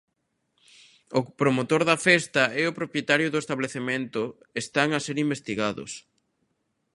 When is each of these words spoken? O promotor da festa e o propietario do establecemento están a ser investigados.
O 1.19 1.21
promotor 1.41 1.81
da 1.89 1.97
festa 2.07 2.43
e 2.59 2.63
o 2.69 2.75
propietario 2.79 3.27
do 3.31 3.41
establecemento 3.43 4.21
están 4.63 4.89
a 4.93 4.99
ser 5.05 5.17
investigados. 5.25 5.91